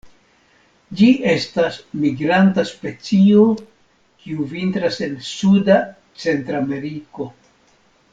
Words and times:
Ĝi 0.99 1.09
estas 1.33 1.75
migranta 2.05 2.63
specio, 2.69 3.43
kiu 4.23 4.47
vintras 4.55 4.97
en 5.09 5.13
suda 5.29 5.77
Centrameriko. 6.25 7.29